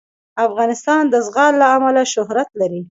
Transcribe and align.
افغانستان 0.47 1.01
د 1.09 1.15
زغال 1.27 1.53
له 1.61 1.67
امله 1.75 2.01
شهرت 2.13 2.49
لري. 2.59 2.79